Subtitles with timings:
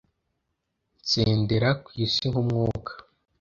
[1.01, 2.91] nsendera ku isi nk’umwuka.